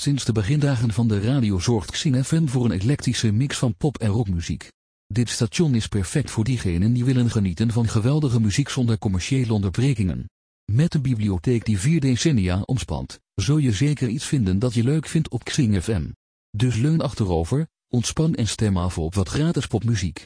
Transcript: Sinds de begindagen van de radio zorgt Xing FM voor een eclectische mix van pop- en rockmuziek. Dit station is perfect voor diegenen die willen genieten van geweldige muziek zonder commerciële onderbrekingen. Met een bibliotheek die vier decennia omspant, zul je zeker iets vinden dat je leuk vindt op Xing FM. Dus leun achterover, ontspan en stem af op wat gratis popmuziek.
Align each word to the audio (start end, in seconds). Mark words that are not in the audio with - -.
Sinds 0.00 0.24
de 0.24 0.32
begindagen 0.32 0.92
van 0.92 1.08
de 1.08 1.20
radio 1.20 1.58
zorgt 1.58 1.90
Xing 1.90 2.26
FM 2.26 2.46
voor 2.46 2.64
een 2.64 2.72
eclectische 2.72 3.32
mix 3.32 3.58
van 3.58 3.74
pop- 3.74 3.98
en 3.98 4.08
rockmuziek. 4.08 4.68
Dit 5.06 5.28
station 5.28 5.74
is 5.74 5.88
perfect 5.88 6.30
voor 6.30 6.44
diegenen 6.44 6.92
die 6.92 7.04
willen 7.04 7.30
genieten 7.30 7.72
van 7.72 7.88
geweldige 7.88 8.40
muziek 8.40 8.68
zonder 8.68 8.98
commerciële 8.98 9.52
onderbrekingen. 9.52 10.26
Met 10.72 10.94
een 10.94 11.02
bibliotheek 11.02 11.64
die 11.64 11.78
vier 11.78 12.00
decennia 12.00 12.60
omspant, 12.60 13.18
zul 13.34 13.58
je 13.58 13.72
zeker 13.72 14.08
iets 14.08 14.24
vinden 14.24 14.58
dat 14.58 14.74
je 14.74 14.84
leuk 14.84 15.06
vindt 15.06 15.28
op 15.28 15.44
Xing 15.44 15.82
FM. 15.82 16.10
Dus 16.50 16.76
leun 16.76 17.00
achterover, 17.00 17.68
ontspan 17.88 18.34
en 18.34 18.48
stem 18.48 18.76
af 18.76 18.98
op 18.98 19.14
wat 19.14 19.28
gratis 19.28 19.66
popmuziek. 19.66 20.24